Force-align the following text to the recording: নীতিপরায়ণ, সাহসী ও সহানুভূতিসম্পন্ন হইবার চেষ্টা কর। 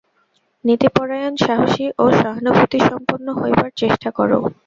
নীতিপরায়ণ, 0.65 1.33
সাহসী 1.37 1.85
ও 1.99 2.05
সহানুভূতিসম্পন্ন 2.19 3.27
হইবার 3.33 3.69
চেষ্টা 3.75 4.09
কর। 4.11 4.29